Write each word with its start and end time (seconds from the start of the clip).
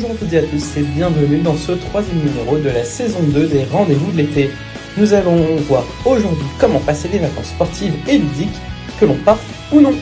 Bonjour 0.00 0.16
à 0.16 0.18
toutes 0.18 0.32
et 0.32 0.38
à 0.38 0.42
tous 0.42 0.76
et 0.78 0.82
bienvenue 0.82 1.38
dans 1.40 1.56
ce 1.56 1.72
troisième 1.72 2.20
numéro 2.20 2.56
de 2.56 2.70
la 2.70 2.84
saison 2.84 3.18
2 3.22 3.48
des 3.48 3.64
rendez-vous 3.64 4.10
de 4.12 4.16
l'été. 4.16 4.50
Nous 4.96 5.12
allons 5.12 5.56
voir 5.68 5.84
aujourd'hui 6.06 6.46
comment 6.58 6.78
passer 6.78 7.08
des 7.08 7.18
vacances 7.18 7.48
sportives 7.48 7.92
et 8.08 8.16
ludiques, 8.16 8.58
que 8.98 9.04
l'on 9.04 9.16
parte 9.16 9.42
ou 9.70 9.80
non. 9.80 9.92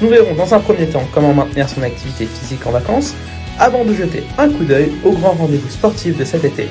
Nous 0.00 0.08
verrons 0.08 0.34
dans 0.36 0.54
un 0.54 0.60
premier 0.60 0.86
temps 0.86 1.02
comment 1.12 1.34
maintenir 1.34 1.68
son 1.68 1.82
activité 1.82 2.26
physique 2.26 2.64
en 2.66 2.70
vacances, 2.70 3.14
avant 3.58 3.84
de 3.84 3.92
jeter 3.94 4.22
un 4.38 4.48
coup 4.48 4.64
d'œil 4.64 4.92
aux 5.04 5.12
grands 5.12 5.32
rendez-vous 5.32 5.70
sportifs 5.70 6.16
de 6.16 6.24
cet 6.24 6.44
été. 6.44 6.68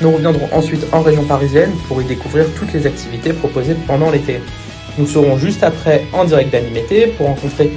Nous 0.00 0.10
reviendrons 0.10 0.48
ensuite 0.52 0.86
en 0.92 1.02
région 1.02 1.24
parisienne 1.24 1.72
pour 1.86 2.00
y 2.00 2.06
découvrir 2.06 2.46
toutes 2.58 2.72
les 2.72 2.86
activités 2.86 3.34
proposées 3.34 3.76
pendant 3.86 4.10
l'été. 4.10 4.40
Nous 4.96 5.06
serons 5.06 5.36
juste 5.36 5.62
après 5.62 6.06
en 6.14 6.24
direct 6.24 6.50
d'Animété 6.50 7.08
pour 7.08 7.26
rencontrer 7.26 7.72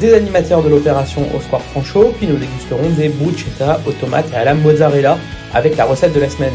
des 0.00 0.14
animateurs 0.14 0.62
de 0.62 0.68
l'opération 0.68 1.22
au 1.34 1.40
Square 1.40 1.62
Francho, 1.62 2.12
puis 2.18 2.26
nous 2.26 2.36
dégusterons 2.36 2.90
des 2.90 3.08
bruschetta 3.08 3.80
aux 3.86 3.92
tomates 3.92 4.30
et 4.32 4.36
à 4.36 4.44
la 4.44 4.54
mozzarella 4.54 5.18
avec 5.54 5.76
la 5.76 5.84
recette 5.84 6.14
de 6.14 6.20
la 6.20 6.28
semaine. 6.28 6.54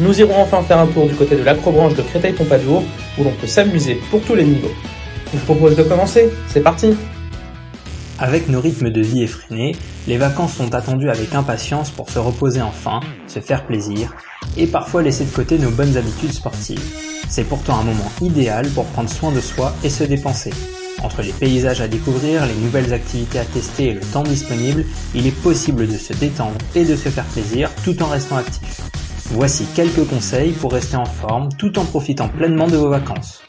Nous 0.00 0.20
irons 0.20 0.40
enfin 0.40 0.62
faire 0.62 0.78
un 0.78 0.86
tour 0.86 1.06
du 1.06 1.14
côté 1.14 1.36
de 1.36 1.42
l'acrobranche 1.42 1.94
de 1.94 2.02
Créteil-Pompadour, 2.02 2.82
où 3.18 3.24
l'on 3.24 3.30
peut 3.30 3.46
s'amuser 3.46 4.00
pour 4.10 4.20
tous 4.22 4.34
les 4.34 4.44
niveaux. 4.44 4.72
Je 5.32 5.38
vous 5.38 5.44
propose 5.44 5.76
de 5.76 5.82
commencer, 5.82 6.30
c'est 6.48 6.60
parti 6.60 6.96
Avec 8.18 8.48
nos 8.48 8.60
rythmes 8.60 8.90
de 8.90 9.00
vie 9.00 9.22
effrénés, 9.22 9.76
les 10.06 10.16
vacances 10.16 10.54
sont 10.54 10.74
attendues 10.74 11.10
avec 11.10 11.34
impatience 11.34 11.90
pour 11.90 12.10
se 12.10 12.18
reposer 12.18 12.60
enfin, 12.60 13.00
se 13.28 13.40
faire 13.40 13.66
plaisir, 13.66 14.14
et 14.56 14.66
parfois 14.66 15.02
laisser 15.02 15.24
de 15.24 15.30
côté 15.30 15.58
nos 15.58 15.70
bonnes 15.70 15.96
habitudes 15.96 16.32
sportives. 16.32 16.82
C'est 17.28 17.44
pourtant 17.44 17.78
un 17.78 17.84
moment 17.84 18.10
idéal 18.20 18.68
pour 18.68 18.84
prendre 18.86 19.10
soin 19.10 19.32
de 19.32 19.40
soi 19.40 19.74
et 19.82 19.90
se 19.90 20.04
dépenser. 20.04 20.50
Entre 21.04 21.20
les 21.20 21.32
paysages 21.32 21.82
à 21.82 21.86
découvrir, 21.86 22.46
les 22.46 22.54
nouvelles 22.54 22.94
activités 22.94 23.38
à 23.38 23.44
tester 23.44 23.88
et 23.88 23.92
le 23.92 24.00
temps 24.00 24.22
disponible, 24.22 24.86
il 25.14 25.26
est 25.26 25.42
possible 25.42 25.86
de 25.86 25.98
se 25.98 26.14
détendre 26.14 26.56
et 26.74 26.86
de 26.86 26.96
se 26.96 27.10
faire 27.10 27.26
plaisir 27.26 27.70
tout 27.84 28.02
en 28.02 28.06
restant 28.06 28.38
actif. 28.38 28.80
Voici 29.32 29.66
quelques 29.74 30.08
conseils 30.08 30.52
pour 30.52 30.72
rester 30.72 30.96
en 30.96 31.04
forme 31.04 31.50
tout 31.58 31.78
en 31.78 31.84
profitant 31.84 32.28
pleinement 32.28 32.68
de 32.68 32.78
vos 32.78 32.88
vacances. 32.88 33.42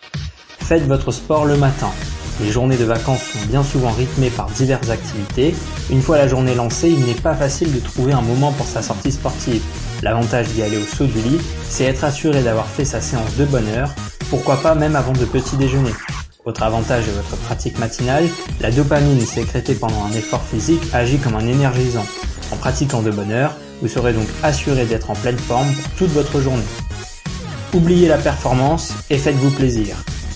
Faites 0.59 0.85
votre 0.85 1.13
sport 1.13 1.45
le 1.45 1.55
matin. 1.55 1.91
Les 2.41 2.51
journées 2.51 2.75
de 2.75 2.83
vacances 2.83 3.23
sont 3.23 3.45
bien 3.47 3.63
souvent 3.63 3.91
rythmées 3.91 4.31
par 4.31 4.47
diverses 4.47 4.89
activités. 4.89 5.55
Une 5.89 6.01
fois 6.01 6.17
la 6.17 6.27
journée 6.27 6.55
lancée, 6.55 6.89
il 6.89 7.05
n'est 7.05 7.13
pas 7.13 7.35
facile 7.35 7.73
de 7.73 7.79
trouver 7.79 8.11
un 8.11 8.21
moment 8.21 8.51
pour 8.51 8.67
sa 8.67 8.81
sortie 8.81 9.13
sportive. 9.13 9.63
L'avantage 10.03 10.49
d'y 10.49 10.61
aller 10.61 10.77
au 10.77 10.83
saut 10.83 11.05
du 11.05 11.21
lit, 11.21 11.39
c'est 11.69 11.85
être 11.85 12.03
assuré 12.03 12.43
d'avoir 12.43 12.67
fait 12.67 12.83
sa 12.83 12.99
séance 12.99 13.37
de 13.37 13.45
bonne 13.45 13.67
heure, 13.69 13.95
pourquoi 14.29 14.57
pas 14.57 14.75
même 14.75 14.97
avant 14.97 15.13
de 15.13 15.23
petit 15.23 15.55
déjeuner. 15.55 15.93
Autre 16.45 16.61
avantage 16.61 17.07
de 17.07 17.11
votre 17.11 17.35
pratique 17.37 17.79
matinale, 17.79 18.27
la 18.61 18.69
dopamine 18.69 19.19
sécrétée 19.19 19.73
pendant 19.73 20.05
un 20.05 20.11
effort 20.11 20.43
physique 20.43 20.83
agit 20.93 21.17
comme 21.17 21.33
un 21.33 21.47
énergisant. 21.47 22.05
En 22.51 22.55
pratiquant 22.55 23.01
de 23.01 23.09
bonne 23.09 23.31
heure, 23.31 23.55
vous 23.81 23.87
serez 23.87 24.13
donc 24.13 24.27
assuré 24.43 24.85
d'être 24.85 25.09
en 25.09 25.15
pleine 25.15 25.39
forme 25.39 25.73
pour 25.73 25.91
toute 25.93 26.11
votre 26.11 26.39
journée. 26.41 26.61
Oubliez 27.73 28.07
la 28.07 28.19
performance 28.19 28.93
et 29.09 29.17
faites-vous 29.17 29.49
plaisir. 29.49 29.95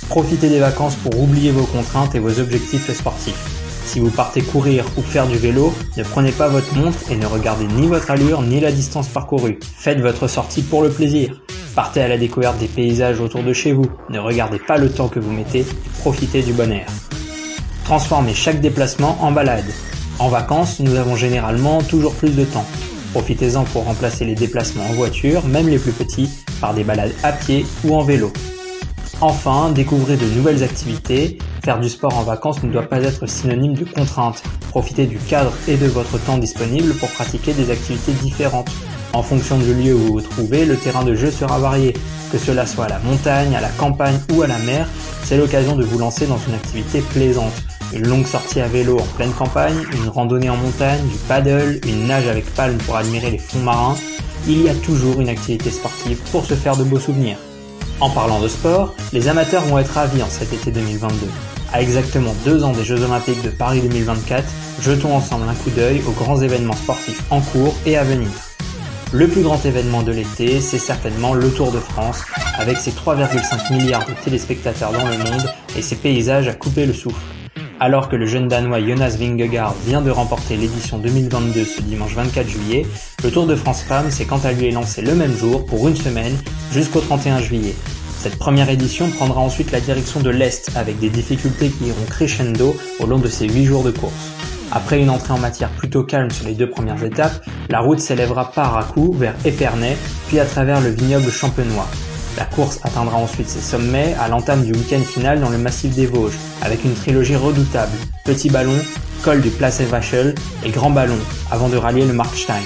Profitez 0.10 0.50
des 0.50 0.60
vacances 0.60 0.96
pour 0.96 1.22
oublier 1.22 1.52
vos 1.52 1.68
contraintes 1.68 2.16
et 2.16 2.20
vos 2.20 2.40
objectifs 2.40 2.92
sportifs. 2.92 3.58
Si 3.89 4.00
vous 4.00 4.11
partez 4.11 4.44
courir 4.44 4.86
ou 4.98 5.02
faire 5.02 5.26
du 5.26 5.38
vélo, 5.38 5.73
ne 5.98 6.04
prenez 6.04 6.32
pas 6.32 6.48
votre 6.48 6.76
montre 6.76 7.00
et 7.10 7.16
ne 7.16 7.26
regardez 7.26 7.66
ni 7.66 7.88
votre 7.88 8.11
allure 8.11 8.44
ni 8.44 8.60
la 8.60 8.72
distance 8.72 9.08
parcourue. 9.08 9.58
Faites 9.64 10.00
votre 10.00 10.27
sortie 10.27 10.61
pour 10.61 10.83
le 10.83 10.92
plaisir. 10.92 11.42
Partez 11.73 12.04
à 12.04 12.08
la 12.08 12.20
découverte 12.20 12.60
des 12.60 12.67
paysages 12.67 13.20
autour 13.20 13.42
de 13.42 13.52
chez 13.52 13.72
vous, 13.72 13.88
ne 14.11 14.20
regardez 14.20 14.60
pas 14.60 14.77
le 14.77 14.92
temps 14.92 15.08
que 15.08 15.20
vous 15.20 15.32
mettez, 15.32 15.66
profitez 16.02 16.44
du 16.44 16.54
bon 16.54 16.72
air. 16.72 16.86
Transformez 17.83 18.36
chaque 18.36 18.61
déplacement 18.61 19.17
en 19.22 19.32
balade. 19.32 19.66
En 20.20 20.30
vacances, 20.30 20.80
nous 20.82 20.94
avons 20.94 21.16
généralement 21.16 21.82
toujours 21.82 22.14
plus 22.14 22.36
de 22.36 22.44
temps. 22.44 22.67
Profitez-en 23.14 23.64
pour 23.64 23.86
remplacer 23.86 24.23
les 24.23 24.36
déplacements 24.36 24.86
en 24.88 24.94
voiture, 24.94 25.48
même 25.48 25.67
les 25.67 25.80
plus 25.80 25.94
petits, 25.94 26.30
par 26.61 26.76
des 26.76 26.83
balades 26.83 27.16
à 27.23 27.32
pied 27.32 27.66
ou 27.83 27.95
en 27.95 28.04
vélo. 28.04 28.32
Enfin, 29.20 29.71
découvrez 29.71 30.16
de 30.16 30.27
nouvelles 30.27 30.64
activités. 30.64 31.39
Faire 31.64 31.80
du 31.80 31.89
sport 31.89 32.17
en 32.17 32.23
vacances 32.23 32.64
ne 32.64 32.71
doit 32.71 32.83
pas 32.83 33.02
être 33.02 33.27
synonyme 33.27 33.73
de 33.73 33.83
contrainte. 33.83 34.42
Profitez 34.70 35.05
du 35.05 35.17
cadre 35.17 35.52
et 35.67 35.75
de 35.75 35.87
votre 35.87 36.17
temps 36.17 36.37
disponible 36.37 36.93
pour 36.95 37.09
pratiquer 37.09 37.53
des 37.53 37.70
activités 37.70 38.14
différentes. 38.14 38.71
En 39.14 39.23
fonction 39.23 39.58
du 39.58 39.73
lieu 39.73 39.93
où 39.93 39.97
vous 39.97 40.14
vous 40.14 40.21
trouvez, 40.21 40.65
le 40.65 40.77
terrain 40.77 41.03
de 41.03 41.15
jeu 41.15 41.31
sera 41.31 41.59
varié. 41.59 41.93
Que 42.31 42.37
cela 42.37 42.65
soit 42.65 42.86
à 42.86 42.89
la 42.89 42.99
montagne, 42.99 43.55
à 43.55 43.61
la 43.61 43.70
campagne 43.70 44.20
ou 44.33 44.43
à 44.43 44.47
la 44.47 44.59
mer, 44.59 44.87
c'est 45.23 45.37
l'occasion 45.37 45.75
de 45.75 45.83
vous 45.83 45.97
lancer 45.97 46.27
dans 46.27 46.37
une 46.47 46.53
activité 46.53 47.02
plaisante. 47.02 47.53
Une 47.91 48.08
longue 48.08 48.27
sortie 48.27 48.61
à 48.61 48.67
vélo 48.67 48.99
en 48.99 49.15
pleine 49.17 49.31
campagne, 49.31 49.83
une 49.91 50.09
randonnée 50.09 50.49
en 50.49 50.58
montagne, 50.58 51.02
du 51.08 51.17
paddle, 51.27 51.80
une 51.87 52.05
nage 52.05 52.27
avec 52.27 52.45
palme 52.53 52.77
pour 52.77 52.95
admirer 52.95 53.31
les 53.31 53.39
fonds 53.39 53.59
marins. 53.59 53.95
Il 54.47 54.61
y 54.61 54.70
a 54.70 54.76
toujours 54.76 55.20
une 55.20 55.30
activité 55.30 55.71
sportive 55.71 56.20
pour 56.31 56.45
se 56.45 56.53
faire 56.53 56.77
de 56.77 56.83
beaux 56.83 56.99
souvenirs. 56.99 57.37
En 57.99 58.09
parlant 58.09 58.39
de 58.39 58.47
sport, 58.47 58.93
les 59.11 59.27
amateurs 59.27 59.64
vont 59.64 59.80
être 59.80 59.91
ravis 59.91 60.23
en 60.23 60.30
cet 60.30 60.53
été 60.53 60.71
2022. 60.71 61.27
À 61.72 61.82
exactement 61.84 62.34
deux 62.46 62.64
ans 62.64 62.72
des 62.72 62.84
Jeux 62.84 63.04
Olympiques 63.04 63.44
de 63.44 63.50
Paris 63.50 63.82
2024, 63.82 64.44
jetons 64.82 65.16
ensemble 65.16 65.48
un 65.48 65.54
coup 65.54 65.70
d'œil 65.70 66.02
aux 66.08 66.12
grands 66.12 66.42
événements 66.42 66.76
sportifs 66.76 67.22
en 67.30 67.42
cours 67.42 67.76
et 67.86 67.96
à 67.96 68.04
venir. 68.04 68.28
Le 69.12 69.28
plus 69.28 69.44
grand 69.44 69.64
événement 69.64 70.02
de 70.02 70.12
l'été, 70.12 70.62
c'est 70.62 70.80
certainement 70.80 71.36
le 71.36 71.52
Tour 71.52 71.72
de 71.72 71.80
France, 71.80 72.24
avec 72.58 72.78
ses 72.78 72.90
3,5 72.90 73.72
milliards 73.72 74.06
de 74.08 74.14
téléspectateurs 74.24 74.92
dans 74.92 75.08
le 75.08 75.18
monde 75.18 75.48
et 75.78 75.84
ses 75.84 75.96
paysages 75.96 76.48
à 76.48 76.54
couper 76.54 76.88
le 76.88 76.94
souffle. 76.94 77.22
Alors 77.80 78.10
que 78.10 78.16
le 78.16 78.26
jeune 78.26 78.48
Danois 78.48 78.82
Jonas 78.82 79.16
Vingegaard 79.20 79.76
vient 79.86 80.02
de 80.02 80.10
remporter 80.10 80.58
l'édition 80.58 80.98
2022 80.98 81.66
ce 81.66 81.82
dimanche 81.82 82.16
24 82.16 82.48
juillet, 82.48 82.86
le 83.24 83.30
Tour 83.30 83.46
de 83.46 83.56
France 83.56 83.84
Femmes 83.84 84.10
s'est 84.10 84.26
quant 84.26 84.42
à 84.44 84.52
lui 84.54 84.72
lancé 84.72 85.04
le 85.04 85.14
même 85.14 85.38
jour 85.38 85.66
pour 85.68 85.88
une 85.88 85.96
semaine 85.96 86.36
jusqu'au 86.72 87.00
31 87.00 87.42
juillet. 87.42 87.76
Cette 88.20 88.38
première 88.38 88.70
édition 88.70 89.10
prendra 89.10 89.40
ensuite 89.40 89.72
la 89.72 89.80
direction 89.80 90.20
de 90.20 90.30
l'Est 90.30 90.72
avec 90.76 91.00
des 91.00 91.10
difficultés 91.10 91.70
qui 91.70 91.86
iront 91.86 92.06
crescendo 92.10 92.76
au 93.00 93.06
long 93.06 93.18
de 93.18 93.30
ces 93.30 93.48
8 93.48 93.64
jours 93.64 93.84
de 93.84 93.92
course. 93.92 94.32
Après 94.74 95.00
une 95.00 95.10
entrée 95.10 95.32
en 95.32 95.38
matière 95.40 95.70
plutôt 95.70 96.04
calme 96.04 96.30
sur 96.30 96.46
les 96.46 96.54
deux 96.54 96.70
premières 96.70 97.02
étapes, 97.02 97.46
la 97.70 97.80
route 97.80 98.02
s'élèvera 98.02 98.52
par 98.52 98.78
à 98.78 98.84
coup 98.84 99.14
vers 99.14 99.36
Épernay, 99.46 99.96
puis 100.28 100.38
à 100.38 100.46
travers 100.46 100.82
le 100.82 100.90
vignoble 100.90 101.32
champenois. 101.32 101.88
La 102.38 102.44
course 102.44 102.80
atteindra 102.84 103.16
ensuite 103.16 103.48
ses 103.48 103.62
sommets 103.62 104.14
à 104.20 104.28
l'entame 104.28 104.66
du 104.66 104.74
week-end 104.74 105.02
final 105.02 105.40
dans 105.40 105.50
le 105.50 105.58
massif 105.58 105.96
des 105.96 106.06
Vosges, 106.06 106.38
avec 106.62 106.84
une 106.84 106.96
trilogie 106.96 107.38
redoutable, 107.38 107.96
Petit 108.26 108.50
Ballon, 108.50 108.78
col 109.24 109.40
du 109.40 109.50
Place 109.50 109.80
Vachel 109.82 110.36
et 110.66 110.72
Grand 110.72 110.92
Ballon, 110.92 111.18
avant 111.52 111.70
de 111.70 111.78
rallier 111.78 112.06
le 112.06 112.14
Markstein. 112.14 112.62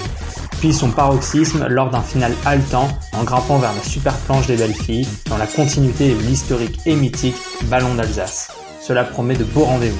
Son 0.72 0.91
paroxysme 0.91 1.68
lors 1.68 1.90
d'un 1.90 2.01
final 2.01 2.31
haletant 2.46 2.88
en 3.12 3.24
grimpant 3.24 3.57
vers 3.57 3.74
la 3.74 3.84
super 3.84 4.13
planche 4.13 4.47
des 4.47 4.56
belles 4.56 4.74
filles 4.74 5.07
dans 5.29 5.38
la 5.38 5.46
continuité 5.46 6.13
de 6.13 6.22
l'historique 6.22 6.79
et 6.85 6.96
mythique 6.96 7.35
Ballon 7.63 7.96
d'Alsace. 7.96 8.50
Cela 8.79 9.03
promet 9.03 9.35
de 9.35 9.44
beaux 9.44 9.66
rendez-vous. 9.66 10.00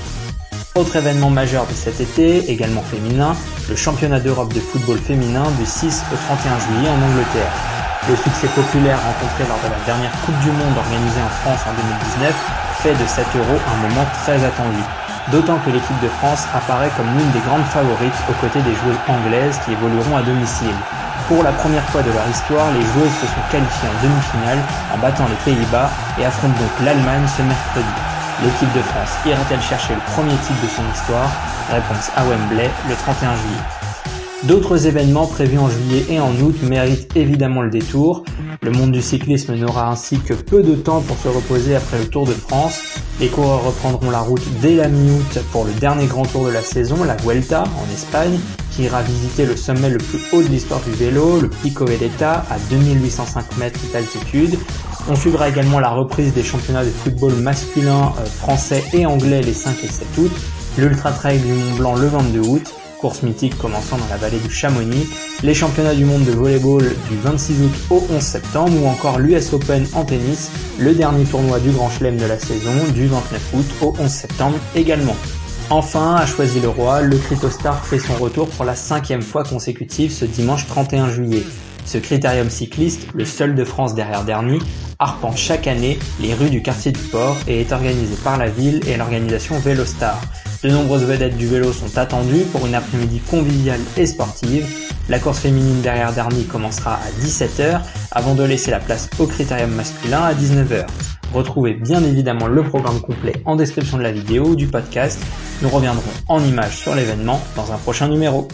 Autre 0.75 0.96
événement 0.96 1.29
majeur 1.29 1.68
de 1.68 1.73
cet 1.73 2.00
été, 2.00 2.50
également 2.50 2.81
féminin, 2.81 3.35
le 3.69 3.75
championnat 3.75 4.22
d'Europe 4.22 4.53
de 4.53 4.62
football 4.62 5.00
féminin 5.00 5.44
du 5.59 5.66
6 5.66 6.03
au 6.13 6.16
31 6.16 6.59
juillet 6.59 6.90
en 6.90 7.12
Angleterre. 7.12 7.52
Le 8.09 8.16
succès 8.16 8.47
populaire 8.47 8.99
rencontré 9.03 9.43
lors 9.47 9.59
de 9.59 9.67
la 9.67 9.85
dernière 9.85 10.11
Coupe 10.26 10.40
du 10.40 10.52
Monde 10.52 10.78
organisée 10.78 11.22
en 11.22 11.29
France 11.43 11.61
en 11.67 11.73
2019 11.73 12.35
fait 12.82 12.93
de 12.93 13.08
cet 13.08 13.28
euro 13.35 13.59
un 13.67 13.87
moment 13.87 14.05
très 14.23 14.43
attendu. 14.43 15.03
D'autant 15.31 15.58
que 15.59 15.70
l'équipe 15.70 15.99
de 16.02 16.09
France 16.09 16.47
apparaît 16.53 16.91
comme 16.97 17.08
l'une 17.17 17.31
des 17.31 17.40
grandes 17.40 17.64
favorites 17.64 18.14
aux 18.29 18.34
côtés 18.41 18.61
des 18.61 18.75
joueuses 18.75 18.99
anglaises 19.08 19.58
qui 19.64 19.72
évolueront 19.72 20.17
à 20.17 20.22
domicile. 20.22 20.75
Pour 21.28 21.43
la 21.43 21.53
première 21.53 21.84
fois 21.85 22.03
de 22.03 22.11
leur 22.11 22.28
histoire, 22.28 22.72
les 22.72 22.81
joueuses 22.81 23.16
se 23.22 23.28
sont 23.28 23.46
qualifiées 23.49 23.87
en 23.87 24.03
demi-finale 24.03 24.59
en 24.93 24.97
battant 24.97 25.28
les 25.28 25.40
Pays-Bas 25.46 25.90
et 26.20 26.25
affrontent 26.25 26.59
donc 26.59 26.72
l'Allemagne 26.84 27.25
ce 27.28 27.41
mercredi. 27.41 27.96
L'équipe 28.43 28.73
de 28.73 28.81
France 28.81 29.16
ira-t-elle 29.25 29.61
chercher 29.61 29.96
le 29.96 30.02
premier 30.02 30.35
titre 30.35 30.61
de 30.61 30.67
son 30.67 30.84
histoire? 30.93 31.29
Réponse 31.72 32.11
à 32.17 32.25
Wembley 32.25 32.70
le 32.90 32.96
31 32.96 33.35
juillet. 33.35 33.92
D'autres 34.47 34.87
événements 34.87 35.25
prévus 35.25 35.57
en 35.57 35.69
juillet 35.69 36.05
et 36.09 36.19
en 36.19 36.35
août 36.41 36.55
méritent 36.63 37.16
évidemment 37.16 37.61
le 37.61 37.69
détour. 37.69 38.25
Le 38.61 38.72
monde 38.72 38.91
du 38.91 39.01
cyclisme 39.01 39.55
n'aura 39.55 39.90
ainsi 39.90 40.19
que 40.19 40.34
peu 40.34 40.61
de 40.61 40.75
temps 40.75 40.99
pour 40.99 41.17
se 41.17 41.29
reposer 41.29 41.75
après 41.78 41.97
le 41.97 42.07
Tour 42.07 42.25
de 42.25 42.34
France. 42.34 42.81
Les 43.22 43.29
coureurs 43.29 43.63
reprendront 43.63 44.11
la 44.11 44.19
route 44.19 44.43
dès 44.61 44.75
la 44.75 44.90
mi-août 44.90 45.40
pour 45.53 45.63
le 45.63 45.72
dernier 45.72 46.07
grand 46.07 46.25
tour 46.25 46.45
de 46.45 46.51
la 46.51 46.61
saison, 46.61 47.05
la 47.05 47.16
Vuelta 47.16 47.63
en 47.63 47.93
Espagne, 47.93 48.37
qui 48.72 48.84
ira 48.84 49.01
visiter 49.01 49.45
le 49.45 49.55
sommet 49.55 49.90
le 49.90 49.97
plus 49.97 50.19
haut 50.34 50.41
de 50.41 50.49
l'histoire 50.49 50.81
du 50.81 50.91
vélo, 50.91 51.39
le 51.39 51.47
Pico 51.47 51.85
Veleta, 51.85 52.43
à 52.49 52.57
2805 52.69 53.57
mètres 53.57 53.79
d'altitude. 53.93 54.59
On 55.09 55.16
suivra 55.16 55.47
également 55.47 55.79
la 55.79 55.89
reprise 55.89 56.34
des 56.34 56.43
championnats 56.43 56.84
de 56.84 56.89
football 56.89 57.34
masculin 57.35 58.11
euh, 58.19 58.25
français 58.25 58.84
et 58.91 59.05
anglais 59.05 59.41
les 59.41 59.53
5 59.53 59.84
et 59.84 59.87
7 59.87 60.07
août, 60.17 60.31
l'Ultra 60.78 61.11
Trail 61.11 61.39
du 61.39 61.53
Mont 61.53 61.75
Blanc 61.78 61.96
le 61.96 62.07
22 62.07 62.39
août, 62.39 62.73
course 63.03 63.22
mythique 63.22 63.58
commençant 63.58 63.97
dans 63.97 64.08
la 64.09 64.16
vallée 64.16 64.40
du 64.40 64.50
Chamonix, 64.50 65.09
les 65.44 65.53
championnats 65.53 65.94
du 65.94 66.05
monde 66.05 66.23
de 66.23 66.32
volleyball 66.32 66.84
du 67.09 67.17
26 67.22 67.61
août 67.61 67.72
au 67.90 68.08
11 68.09 68.22
septembre 68.22 68.82
ou 68.82 68.88
encore 68.88 69.20
l'US 69.20 69.52
Open 69.52 69.85
en 69.91 70.05
tennis, 70.05 70.50
le 70.79 70.94
dernier 70.94 71.26
tournoi 71.26 71.59
du 71.59 71.72
Grand 71.72 71.90
Chelem 71.90 72.16
de 72.16 72.26
la 72.26 72.40
saison 72.40 72.72
du 72.94 73.08
29 73.08 73.53
août 73.55 73.66
au 73.82 73.94
11 74.00 74.09
septembre 74.09 74.58
également. 74.73 75.17
Enfin, 75.70 76.16
a 76.16 76.26
choisi 76.26 76.61
le 76.61 76.70
roi, 76.70 77.02
le 77.02 77.17
Critostar 77.17 77.85
fait 77.85 78.00
son 78.00 78.14
retour 78.14 78.47
pour 78.47 78.64
la 78.64 78.73
cinquième 78.73 79.22
fois 79.22 79.44
consécutive 79.44 80.14
ce 80.14 80.23
dimanche 80.23 80.66
31 80.67 81.09
juillet. 81.09 81.44
Ce 81.84 81.97
critérium 81.97 82.49
cycliste, 82.49 83.08
le 83.14 83.26
seul 83.26 83.53
de 83.53 83.66
France 83.66 83.96
derrière 83.96 84.23
Dernier, 84.23 84.59
arpente 84.99 85.35
chaque 85.35 85.67
année 85.67 85.99
les 86.22 86.34
rues 86.34 86.49
du 86.49 86.61
quartier 86.61 86.94
du 86.94 87.02
port 87.02 87.35
et 87.49 87.59
est 87.59 87.73
organisé 87.73 88.16
par 88.23 88.38
la 88.38 88.47
ville 88.47 88.79
et 88.88 88.96
l'organisation 88.96 89.59
Vélostar. 89.59 90.22
De 90.63 90.69
nombreuses 90.69 91.03
vedettes 91.03 91.35
du 91.35 91.45
vélo 91.45 91.73
sont 91.73 91.97
attendues 91.97 92.45
pour 92.49 92.65
une 92.65 92.73
après-midi 92.73 93.19
conviviale 93.19 93.81
et 93.97 94.05
sportive. 94.05 94.65
La 95.09 95.19
course 95.19 95.39
féminine 95.39 95.81
derrière 95.81 96.13
Darny 96.13 96.45
commencera 96.45 96.93
à 96.93 97.21
17h 97.21 97.81
avant 98.11 98.33
de 98.33 98.43
laisser 98.43 98.71
la 98.71 98.79
place 98.79 99.09
au 99.19 99.27
critérium 99.27 99.71
masculin 99.71 100.21
à 100.21 100.33
19h. 100.33 100.85
Retrouvez 101.33 101.73
bien 101.73 102.01
évidemment 102.01 102.47
le 102.47 102.63
programme 102.63 103.01
complet 103.01 103.41
en 103.43 103.57
description 103.57 103.97
de 103.97 104.03
la 104.03 104.13
vidéo 104.13 104.45
ou 104.45 104.55
du 104.55 104.67
podcast. 104.67 105.19
Nous 105.61 105.67
reviendrons 105.67 106.11
en 106.29 106.41
images 106.41 106.77
sur 106.77 106.95
l'événement 106.95 107.41
dans 107.57 107.73
un 107.73 107.77
prochain 107.77 108.07
numéro. 108.07 108.47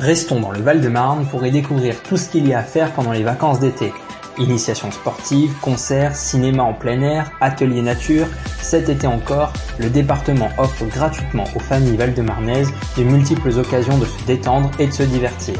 Restons 0.00 0.40
dans 0.40 0.50
le 0.50 0.60
Val-de-Marne 0.60 1.26
pour 1.26 1.46
y 1.46 1.52
découvrir 1.52 2.02
tout 2.02 2.16
ce 2.16 2.28
qu'il 2.28 2.48
y 2.48 2.52
a 2.52 2.58
à 2.58 2.62
faire 2.64 2.92
pendant 2.92 3.12
les 3.12 3.22
vacances 3.22 3.60
d'été. 3.60 3.92
Initiation 4.38 4.90
sportive, 4.90 5.54
concerts, 5.60 6.14
cinéma 6.14 6.62
en 6.62 6.74
plein 6.74 7.00
air, 7.00 7.30
ateliers 7.40 7.82
nature, 7.82 8.26
cet 8.60 8.88
été 8.88 9.06
encore, 9.06 9.52
le 9.78 9.88
département 9.88 10.48
offre 10.58 10.84
gratuitement 10.86 11.44
aux 11.54 11.60
familles 11.60 11.96
val-de-marnaises 11.96 12.70
de 12.98 13.04
multiples 13.04 13.58
occasions 13.58 13.96
de 13.96 14.04
se 14.04 14.24
détendre 14.26 14.70
et 14.78 14.86
de 14.86 14.92
se 14.92 15.04
divertir. 15.04 15.54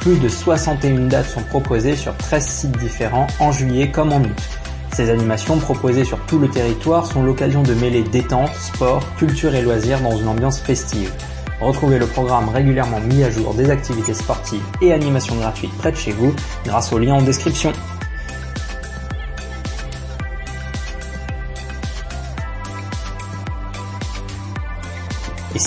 Plus 0.00 0.18
de 0.18 0.28
61 0.28 1.08
dates 1.08 1.28
sont 1.28 1.42
proposées 1.42 1.96
sur 1.96 2.16
13 2.16 2.46
sites 2.46 2.78
différents 2.78 3.26
en 3.40 3.50
juillet 3.52 3.90
comme 3.90 4.12
en 4.12 4.20
août. 4.20 4.48
Ces 4.92 5.10
animations 5.10 5.58
proposées 5.58 6.04
sur 6.04 6.18
tout 6.26 6.38
le 6.38 6.48
territoire 6.48 7.06
sont 7.06 7.22
l'occasion 7.22 7.62
de 7.62 7.74
mêler 7.74 8.02
détente, 8.02 8.54
sport, 8.54 9.02
culture 9.16 9.54
et 9.54 9.62
loisirs 9.62 10.00
dans 10.00 10.16
une 10.16 10.28
ambiance 10.28 10.60
festive. 10.60 11.12
Retrouvez 11.60 11.98
le 11.98 12.06
programme 12.06 12.48
régulièrement 12.48 13.00
mis 13.00 13.24
à 13.24 13.30
jour 13.30 13.54
des 13.54 13.70
activités 13.70 14.14
sportives 14.14 14.62
et 14.80 14.92
animations 14.92 15.36
gratuites 15.36 15.76
près 15.78 15.92
de 15.92 15.96
chez 15.96 16.12
vous 16.12 16.34
grâce 16.64 16.92
au 16.92 16.98
lien 16.98 17.14
en 17.14 17.22
description. 17.22 17.72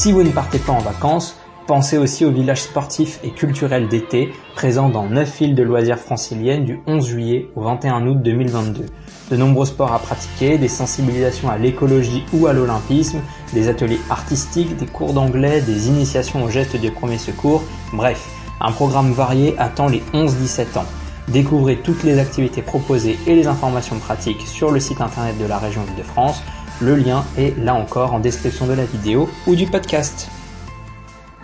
Si 0.02 0.12
vous 0.12 0.24
ne 0.24 0.32
partez 0.32 0.58
pas 0.58 0.72
en 0.72 0.80
vacances, 0.80 1.36
pensez 1.68 2.00
aussi 2.00 2.26
au 2.26 2.32
village 2.32 2.64
sportif 2.64 3.20
et 3.24 3.30
culturel 3.30 3.88
d'été 3.88 4.34
présent 4.56 4.90
dans 4.90 5.08
9 5.08 5.38
villes 5.38 5.54
de 5.54 5.62
loisirs 5.62 6.00
franciliennes 6.00 6.66
du 6.66 6.80
11 6.88 7.06
juillet 7.08 7.50
au 7.56 7.62
21 7.62 8.08
août 8.08 8.18
2022. 8.20 8.88
De 9.30 9.38
nombreux 9.38 9.68
sports 9.68 9.94
à 9.94 10.00
pratiquer, 10.00 10.58
des 10.58 10.70
sensibilisations 10.70 11.52
à 11.52 11.60
l'écologie 11.60 12.24
ou 12.34 12.48
à 12.48 12.54
l'olympisme, 12.54 13.20
des 13.54 13.68
ateliers 13.68 14.00
artistiques, 14.10 14.76
des 14.76 14.88
cours 14.88 15.14
d'anglais, 15.14 15.62
des 15.62 15.90
initiations 15.90 16.44
aux 16.44 16.50
gestes 16.50 16.82
de 16.82 16.90
premier 16.90 17.20
secours, 17.20 17.62
bref, 17.94 18.28
un 18.60 18.72
programme 18.72 19.12
varié 19.12 19.54
attend 19.60 19.88
les 19.88 20.02
11-17 20.16 20.80
ans. 20.80 20.86
Découvrez 21.28 21.78
toutes 21.78 22.02
les 22.02 22.18
activités 22.18 22.64
proposées 22.64 23.20
et 23.28 23.36
les 23.36 23.46
informations 23.46 24.00
pratiques 24.00 24.48
sur 24.48 24.72
le 24.72 24.80
site 24.80 25.00
internet 25.00 25.38
de 25.38 25.46
la 25.46 25.60
région 25.60 25.84
Île-de-France 25.88 26.42
le 26.82 26.96
lien 26.96 27.24
est 27.38 27.58
là 27.58 27.76
encore 27.76 28.14
en 28.14 28.20
description 28.20 28.66
de 28.66 28.74
la 28.74 28.86
vidéo 28.86 29.30
ou 29.48 29.56
du 29.56 29.68
podcast. 29.68 30.30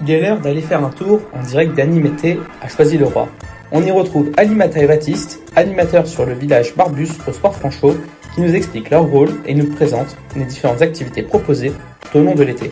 Il 0.01 0.09
est 0.11 0.21
l'heure 0.21 0.39
d'aller 0.39 0.61
faire 0.61 0.83
un 0.83 0.89
tour 0.89 1.21
en 1.33 1.41
direct 1.43 1.75
d'Animété 1.75 2.39
à 2.61 2.67
Choisy-le-Roi. 2.67 3.27
On 3.71 3.83
y 3.83 3.91
retrouve 3.91 4.31
Alimata 4.37 4.79
et 4.79 4.87
Baptiste, 4.87 5.41
animateurs 5.55 6.07
sur 6.07 6.25
le 6.25 6.33
village 6.33 6.75
Barbus 6.75 7.09
au 7.27 7.31
Sport 7.31 7.55
Franchot, 7.55 7.95
qui 8.33 8.41
nous 8.41 8.53
expliquent 8.53 8.89
leur 8.89 9.03
rôle 9.03 9.29
et 9.45 9.53
nous 9.53 9.67
présentent 9.73 10.15
les 10.35 10.45
différentes 10.45 10.81
activités 10.81 11.23
proposées 11.23 11.73
tout 12.11 12.19
au 12.19 12.23
long 12.23 12.35
de 12.35 12.43
l'été. 12.43 12.71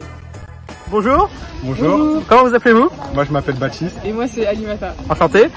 Bonjour. 0.90 1.30
Bonjour. 1.64 2.22
Comment 2.28 2.44
vous 2.44 2.56
appelez-vous? 2.56 2.90
Moi 3.14 3.24
je 3.26 3.32
m'appelle 3.32 3.56
Baptiste. 3.56 3.98
Et 4.06 4.14
moi 4.14 4.28
c'est 4.28 4.46
Alimata. 4.46 4.96
Enchanté. 5.10 5.48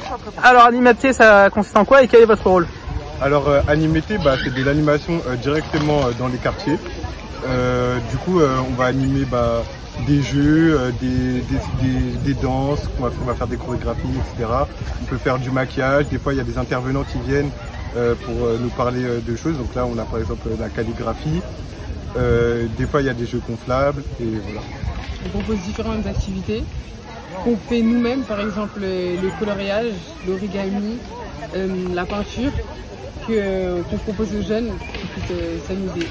Alors 0.43 0.65
Animaté 0.65 1.13
ça 1.13 1.49
consiste 1.51 1.77
en 1.77 1.85
quoi 1.85 2.03
et 2.03 2.09
quel 2.09 2.23
est 2.23 2.27
votre 2.27 2.49
rôle? 2.49 2.67
Alors 3.21 3.49
euh, 3.49 3.61
Animété, 3.69 4.17
bah, 4.19 4.37
c'est 4.43 4.55
de 4.55 4.63
l'animation 4.63 5.21
euh, 5.27 5.37
directement 5.37 6.07
euh, 6.07 6.13
dans 6.19 6.29
les 6.29 6.39
quartiers. 6.39 6.79
du 8.11 8.17
coup, 8.19 8.41
on 8.41 8.75
va 8.75 8.87
animer 8.87 9.25
bah, 9.25 9.63
des 10.07 10.23
jeux, 10.23 10.93
des, 11.01 12.35
danses, 12.35 12.83
on 12.99 13.07
va, 13.07 13.35
faire 13.35 13.47
des 13.47 13.57
chorégraphies, 13.57 14.17
etc. 14.21 14.51
On 15.03 15.05
peut 15.07 15.17
faire 15.17 15.39
du 15.39 15.51
maquillage, 15.51 16.09
des 16.09 16.19
fois 16.19 16.35
il 16.35 16.37
y 16.37 16.41
a 16.41 16.45
des 16.45 16.59
intervenants 16.59 17.05
qui 17.05 17.19
viennent 17.27 17.51
pour 18.25 18.35
nous 18.61 18.69
parler 18.71 19.03
de 19.27 19.37
choses. 19.37 19.57
Donc 19.57 19.75
là, 19.75 19.87
on 19.87 19.97
a 19.99 20.05
par 20.05 20.19
exemple 20.19 20.49
la 20.59 20.69
calligraphie. 20.69 21.41
des 22.17 22.87
fois, 22.87 23.01
il 23.01 23.07
y 23.07 23.11
a 23.11 23.15
des 23.15 23.27
jeux 23.27 23.41
gonflables 23.49 24.03
et 24.21 24.31
voilà. 24.45 24.61
On 25.25 25.29
propose 25.31 25.59
différentes 25.61 26.07
activités 26.07 26.63
qu'on 27.45 27.57
fait 27.57 27.83
nous-mêmes, 27.83 28.23
par 28.23 28.41
exemple 28.41 28.81
le 28.81 29.39
coloriage, 29.39 29.95
l'origami, 30.27 30.99
la 31.95 32.05
peinture 32.05 32.53
qu'on 33.29 33.97
propose 33.99 34.29
aux 34.35 34.43
jeunes 34.43 34.71
qui 34.93 35.07
puissent 35.07 35.39
euh, 35.39 35.59
s'amuser. 35.67 36.09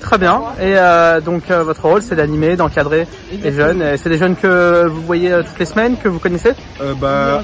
Très 0.00 0.18
bien. 0.18 0.42
Et 0.60 0.76
euh, 0.76 1.20
donc 1.22 1.50
euh, 1.50 1.62
votre 1.62 1.82
rôle, 1.82 2.02
c'est 2.02 2.16
d'animer, 2.16 2.56
d'encadrer 2.56 3.06
les 3.42 3.52
jeunes. 3.52 3.82
C'est 3.96 4.10
des 4.10 4.18
jeunes 4.18 4.36
que 4.36 4.86
vous 4.86 5.00
voyez 5.00 5.30
toutes 5.46 5.58
les 5.58 5.64
semaines, 5.64 5.96
que 5.96 6.08
vous 6.08 6.18
connaissez 6.18 6.52
bah, 7.00 7.42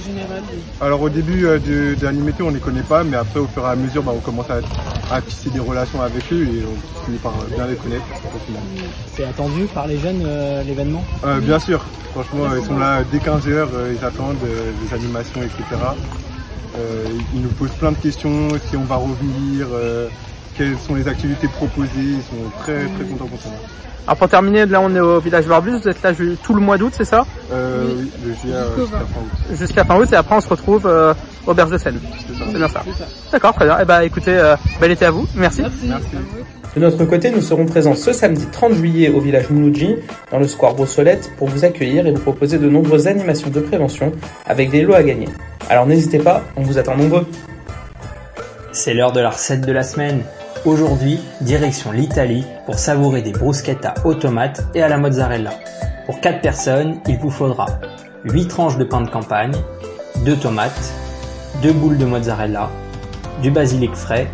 Alors 0.81 1.00
au 1.00 1.08
début 1.08 1.43
de, 1.43 1.94
de 1.94 2.43
on 2.43 2.50
ne 2.50 2.55
les 2.56 2.61
connaît 2.61 2.82
pas, 2.82 3.02
mais 3.02 3.17
après 3.17 3.41
au 3.41 3.47
fur 3.47 3.62
et 3.62 3.70
à 3.70 3.76
mesure, 3.76 4.02
bah, 4.02 4.12
on 4.14 4.20
commence 4.20 4.49
à, 4.50 5.20
tisser 5.23 5.49
des 5.49 5.61
relations 5.61 6.02
avec 6.02 6.23
eux 6.32 6.43
et 6.43 6.62
on 6.64 7.05
finit 7.06 7.19
par 7.19 7.32
bien 7.55 7.67
les 7.67 7.76
connaître 7.76 8.05
C'est 9.14 9.25
attendu 9.25 9.64
par 9.73 9.87
les 9.87 9.99
jeunes 9.99 10.23
l'événement? 10.67 11.02
Bien 11.41 11.58
sûr. 11.58 11.82
Franchement, 12.12 12.44
ils 12.58 12.67
sont 12.67 12.79
là 12.79 13.02
dès 13.11 13.20
15 13.20 13.49
heures, 13.49 13.70
ils 13.91 14.05
attendent 14.05 14.37
les 14.43 14.94
animations, 14.94 15.41
etc. 15.41 15.76
Euh, 16.76 17.05
ils 17.34 17.43
nous 17.43 17.49
posent 17.49 17.70
plein 17.72 17.93
de 17.93 17.96
questions, 17.96 18.49
si 18.68 18.76
on 18.76 18.85
va 18.85 18.97
revenir, 18.97 19.66
euh, 19.73 20.09
quelles 20.56 20.78
sont 20.78 20.94
les 20.94 21.09
activités 21.09 21.49
proposées, 21.49 21.88
ils 21.97 22.23
sont 22.23 22.50
très 22.61 22.85
très 22.87 23.04
contents 23.04 23.26
pour 23.26 23.40
ça. 23.40 23.50
Alors 24.06 24.18
pour 24.18 24.28
terminer, 24.28 24.66
là 24.66 24.80
on 24.80 24.94
est 24.94 25.00
au 25.00 25.21
village 25.21 25.47
Barbus, 25.47 25.78
vous 25.83 25.88
êtes 25.88 26.02
là 26.02 26.12
tout 26.42 26.54
le 26.54 26.61
mois 26.61 26.78
d'août, 26.78 26.92
c'est 26.97 27.04
ça? 27.04 27.25
Euh, 27.52 27.94
oui. 27.97 28.11
le 28.26 28.35
juillet 28.35 28.56
jusqu'à 28.76 28.99
fin 28.99 29.21
août. 29.21 29.56
Jusqu'à 29.59 29.85
fin 29.85 29.97
août 29.99 30.09
et 30.12 30.16
après 30.16 30.35
on 30.37 30.40
se 30.40 30.49
retrouve 30.49 30.87
euh, 30.87 31.14
au 31.47 31.54
Berge 31.54 31.71
de 31.71 31.78
Seine. 31.78 32.00
C'est 32.28 32.59
bien 32.59 32.68
ça. 32.68 32.83
D'accord, 33.30 33.54
très 33.54 33.66
bien. 33.66 33.78
Et 33.78 33.83
eh 33.83 33.85
bah 33.85 33.99
ben, 33.99 34.06
écoutez, 34.06 34.37
euh, 34.37 34.56
bel 34.80 34.90
été 34.90 35.04
à 35.04 35.11
vous. 35.11 35.26
Merci. 35.37 35.62
Merci. 35.85 36.09
De 36.75 36.80
notre 36.80 37.04
côté, 37.04 37.30
nous 37.30 37.40
serons 37.40 37.66
présents 37.66 37.94
ce 37.94 38.12
samedi 38.12 38.47
30 38.47 38.75
juillet 38.75 39.11
au 39.11 39.21
village 39.21 39.50
Mouloudji, 39.50 39.97
dans 40.30 40.38
le 40.38 40.47
square 40.47 40.75
Brossolette, 40.75 41.30
pour 41.37 41.49
vous 41.49 41.64
accueillir 41.64 42.06
et 42.06 42.12
vous 42.12 42.21
proposer 42.21 42.59
de 42.59 42.68
nombreuses 42.68 43.06
animations 43.06 43.50
de 43.50 43.61
prévention 43.61 44.12
avec 44.47 44.71
des 44.71 44.83
lots 44.83 44.94
à 44.94 45.02
gagner. 45.02 45.28
Alors 45.70 45.86
n'hésitez 45.86 46.18
pas, 46.18 46.42
on 46.56 46.62
vous 46.62 46.78
attend 46.78 46.96
nombreux. 46.96 47.28
C'est 48.72 48.92
l'heure 48.92 49.12
de 49.12 49.20
la 49.20 49.30
recette 49.30 49.60
de 49.60 49.70
la 49.70 49.84
semaine. 49.84 50.24
Aujourd'hui, 50.64 51.20
direction 51.42 51.92
l'Italie 51.92 52.44
pour 52.66 52.80
savourer 52.80 53.22
des 53.22 53.30
bruschettas 53.30 53.94
aux 54.04 54.14
tomates 54.14 54.64
et 54.74 54.82
à 54.82 54.88
la 54.88 54.98
mozzarella. 54.98 55.52
Pour 56.06 56.20
4 56.20 56.40
personnes, 56.40 56.98
il 57.06 57.18
vous 57.18 57.30
faudra 57.30 57.66
8 58.24 58.48
tranches 58.48 58.78
de 58.78 58.84
pain 58.84 59.02
de 59.02 59.08
campagne, 59.08 59.54
2 60.24 60.34
tomates, 60.38 60.92
2 61.62 61.72
boules 61.72 61.98
de 61.98 62.04
mozzarella, 62.04 62.68
du 63.40 63.52
basilic 63.52 63.94
frais 63.94 64.26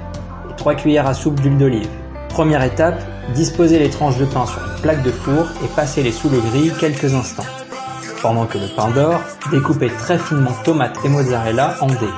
et 0.51 0.57
3 0.57 0.75
cuillères 0.77 1.07
à 1.07 1.13
soupe 1.13 1.39
d'huile 1.41 1.59
d'olive. 1.59 1.89
Première 2.31 2.63
étape, 2.63 2.99
disposez 3.35 3.79
les 3.79 3.91
tranches 3.91 4.17
de 4.17 4.25
pain 4.25 4.47
sur 4.47 4.63
une 4.63 4.81
plaque 4.81 5.03
de 5.03 5.11
four 5.11 5.45
et 5.63 5.69
passez-les 5.77 6.13
sous 6.13 6.31
le 6.31 6.41
grill 6.41 6.73
quelques 6.81 7.13
instants 7.13 7.45
pendant 8.23 8.47
que 8.47 8.59
le 8.59 8.69
pain 8.75 8.91
d'or, 8.91 9.21
découpez 9.51 9.89
très 9.89 10.19
finement 10.19 10.53
tomate 10.65 10.97
et 11.05 11.09
mozzarella 11.09 11.77
en 11.81 11.87
dés. 11.87 12.15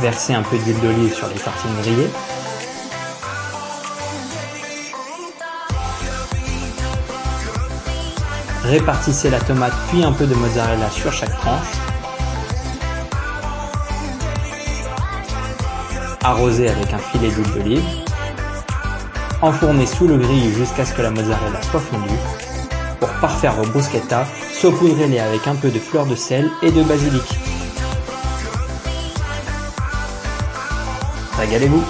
Versez 0.00 0.34
un 0.34 0.42
peu 0.42 0.58
d'huile 0.58 0.80
d'olive 0.80 1.14
sur 1.14 1.28
les 1.28 1.34
tartines 1.36 1.76
grillées. 1.80 2.10
Répartissez 8.64 9.30
la 9.30 9.40
tomate 9.40 9.74
puis 9.90 10.02
un 10.04 10.12
peu 10.12 10.26
de 10.26 10.34
mozzarella 10.34 10.90
sur 10.90 11.12
chaque 11.12 11.36
tranche 11.38 11.93
Arrosez 16.26 16.70
avec 16.70 16.90
un 16.94 16.96
filet 16.96 17.28
d'huile 17.28 17.52
d'olive. 17.54 17.82
Enfournez 19.42 19.84
sous 19.84 20.08
le 20.08 20.16
grill 20.16 20.54
jusqu'à 20.54 20.86
ce 20.86 20.94
que 20.94 21.02
la 21.02 21.10
mozzarella 21.10 21.60
soit 21.60 21.80
fondue. 21.80 22.18
Pour 22.98 23.10
parfaire 23.20 23.52
vos 23.52 23.70
bruschettas, 23.70 24.26
saupoudrez-les 24.54 25.18
avec 25.18 25.46
un 25.46 25.54
peu 25.54 25.68
de 25.68 25.78
fleur 25.78 26.06
de 26.06 26.14
sel 26.14 26.48
et 26.62 26.70
de 26.70 26.82
basilic. 26.82 27.22
Régalez-vous 31.38 31.82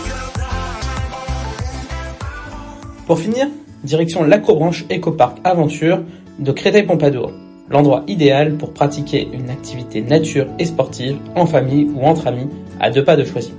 Pour 3.07 3.21
finir, 3.21 3.47
direction 3.85 4.25
l'Acrobranche 4.25 4.85
Ecopark 4.91 5.39
Aventure 5.45 6.01
de 6.41 6.51
Créteil-Pompadour, 6.51 7.31
l'endroit 7.71 8.03
idéal 8.09 8.57
pour 8.57 8.73
pratiquer 8.73 9.29
une 9.33 9.49
activité 9.49 10.03
nature 10.03 10.49
et 10.59 10.65
sportive 10.65 11.19
en 11.37 11.47
famille 11.47 11.89
ou 11.95 12.05
entre 12.05 12.27
amis 12.27 12.49
à 12.81 12.91
deux 12.91 13.05
pas 13.05 13.15
de 13.15 13.25
choisir. 13.25 13.55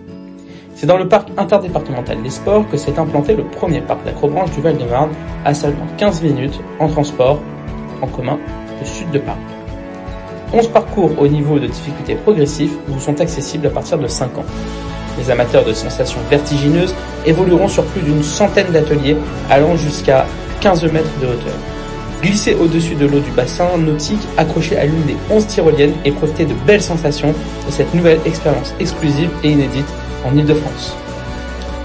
C'est 0.75 0.87
dans 0.87 0.97
le 0.97 1.07
parc 1.07 1.29
interdépartemental 1.37 2.21
des 2.21 2.29
sports 2.29 2.67
que 2.69 2.75
s'est 2.75 2.99
implanté 2.99 3.33
le 3.33 3.45
premier 3.45 3.79
parc 3.79 4.03
d'acrobranche 4.03 4.51
du 4.51 4.59
Val-de-Marne 4.59 5.11
à 5.45 5.53
seulement 5.53 5.85
15 5.97 6.21
minutes 6.21 6.59
en 6.79 6.89
transport 6.89 7.39
en 8.01 8.07
commun 8.07 8.37
au 8.81 8.85
sud 8.85 9.09
de 9.11 9.19
Paris. 9.19 9.39
11 10.53 10.67
parcours 10.67 11.11
au 11.17 11.27
niveau 11.29 11.59
de 11.59 11.67
difficulté 11.67 12.15
progressif 12.15 12.71
vous 12.89 12.99
sont 12.99 13.21
accessibles 13.21 13.67
à 13.67 13.69
partir 13.69 13.97
de 13.97 14.07
5 14.07 14.37
ans. 14.37 14.45
Les 15.17 15.31
amateurs 15.31 15.63
de 15.63 15.71
sensations 15.71 16.19
vertigineuses 16.29 16.93
évolueront 17.25 17.69
sur 17.69 17.85
plus 17.85 18.01
d'une 18.01 18.21
centaine 18.21 18.73
d'ateliers 18.73 19.15
allant 19.49 19.77
jusqu'à 19.77 20.25
15 20.59 20.91
mètres 20.91 21.19
de 21.21 21.27
hauteur. 21.27 21.55
Glissez 22.21 22.53
au-dessus 22.53 22.95
de 22.95 23.05
l'eau 23.05 23.19
du 23.19 23.31
bassin 23.31 23.77
nautique, 23.77 24.27
accroché 24.35 24.77
à 24.77 24.85
l'une 24.85 25.03
des 25.05 25.15
11 25.31 25.47
tyroliennes 25.47 25.93
et 26.03 26.11
profitez 26.11 26.43
de 26.43 26.53
belles 26.67 26.81
sensations 26.81 27.33
de 27.65 27.71
cette 27.71 27.93
nouvelle 27.93 28.19
expérience 28.25 28.73
exclusive 28.81 29.29
et 29.41 29.51
inédite 29.51 29.87
en 30.25 30.35
Ile-de-France. 30.35 30.95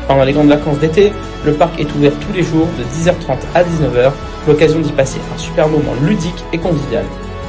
Pendant 0.08 0.24
les 0.24 0.32
grandes 0.32 0.48
vacances 0.48 0.78
d'été, 0.78 1.12
le 1.44 1.52
parc 1.52 1.78
est 1.78 1.94
ouvert 1.94 2.12
tous 2.20 2.32
les 2.32 2.42
jours 2.42 2.66
de 2.78 2.82
10h30 2.82 3.38
à 3.54 3.62
19h, 3.62 4.12
l'occasion 4.48 4.80
d'y 4.80 4.92
passer 4.92 5.20
un 5.34 5.38
super 5.38 5.68
moment 5.68 5.92
ludique 6.02 6.44
et 6.52 6.58
convivial. 6.58 7.04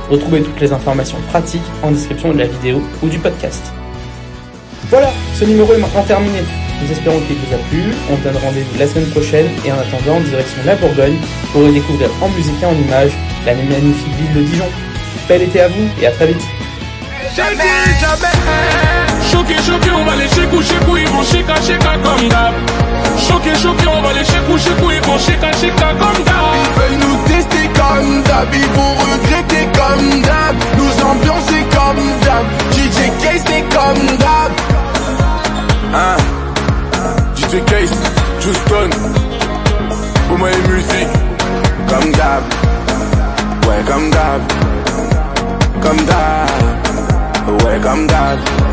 Retrouvez 0.09 0.41
toutes 0.41 0.59
les 0.59 0.71
informations 0.71 1.17
pratiques 1.29 1.61
en 1.81 1.91
description 1.91 2.33
de 2.33 2.39
la 2.39 2.45
vidéo 2.45 2.81
ou 3.01 3.07
du 3.07 3.17
podcast. 3.17 3.71
Voilà, 4.89 5.09
ce 5.33 5.45
numéro 5.45 5.73
est 5.73 5.77
maintenant 5.77 6.03
terminé. 6.03 6.39
Nous 6.81 6.91
espérons 6.91 7.19
qu'il 7.21 7.37
vous 7.37 7.53
a 7.53 7.57
plu. 7.69 7.81
On 8.11 8.17
se 8.17 8.23
donne 8.23 8.37
rendez-vous 8.43 8.77
la 8.77 8.87
semaine 8.87 9.09
prochaine 9.11 9.47
et 9.65 9.71
en 9.71 9.75
attendant, 9.75 10.19
direction 10.19 10.61
la 10.65 10.75
Bourgogne 10.75 11.17
pour 11.53 11.63
y 11.67 11.73
découvrir 11.73 12.09
en 12.21 12.29
musique 12.29 12.61
et 12.61 12.65
en 12.65 12.73
images 12.73 13.13
la 13.45 13.55
magnifique 13.55 14.13
ville 14.17 14.33
de 14.33 14.41
Dijon. 14.41 14.65
Bel 15.27 15.43
été 15.43 15.61
à 15.61 15.67
vous 15.67 15.87
et 16.01 16.07
à 16.07 16.11
très 16.11 16.27
vite. 16.27 16.41
Choqué, 19.31 19.55
choqué, 19.65 19.89
on 19.91 20.03
va 20.03 20.15
les 20.17 20.27
chécou, 20.27 20.61
chécou, 20.61 20.97
ils 20.97 21.07
vont 21.07 21.23
chéka, 21.23 21.55
chéka 21.65 21.93
comme 22.03 22.27
d'hab. 22.27 22.53
Choqué, 23.17 23.55
choqué, 23.55 23.87
on 23.87 24.01
va 24.01 24.11
les 24.11 24.25
chécou, 24.25 24.57
chécou, 24.57 24.91
ils 24.91 25.01
vont 25.07 25.17
chéka, 25.19 25.51
chéka 25.53 25.89
comme 25.99 26.23
d'hab. 26.25 26.51
Ils 26.59 26.81
veulent 26.81 26.99
nous 26.99 27.17
tester 27.27 27.69
comme 27.79 28.23
d'hab, 28.23 28.47
ils 28.53 28.71
vont 28.77 28.93
regretter 29.05 29.69
comme 29.79 30.21
d'hab. 30.21 30.55
Nous 30.77 30.95
ambiancer 31.11 31.63
comme 31.75 32.03
d'hab, 32.25 32.45
DJ 32.73 32.97
Case 33.23 33.43
c'est 33.47 33.65
comme 33.75 34.17
d'hab. 34.17 34.51
Hein? 35.93 36.17
DJ 37.37 37.63
Case, 37.65 37.93
Houston, 38.45 38.89
moi 40.37 40.49
et 40.51 40.67
musique, 40.67 41.13
comme 41.87 42.11
d'hab. 42.11 42.43
Ouais, 43.67 43.81
comme 43.87 44.09
d'hab, 44.09 44.41
comme 45.81 46.05
d'hab, 46.05 47.63
ouais, 47.63 47.79
comme 47.81 48.07
d'hab. 48.07 48.70